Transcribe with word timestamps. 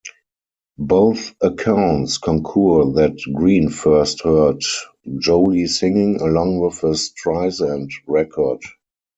Both 0.79 1.35
accounts 1.41 2.17
concur 2.17 2.85
that 2.93 3.19
Green 3.35 3.69
first 3.69 4.21
heard 4.21 4.63
Joli 5.19 5.67
singing 5.67 6.19
along 6.19 6.57
with 6.57 6.81
a 6.81 6.95
Streisand 6.95 7.91
record. 8.07 8.61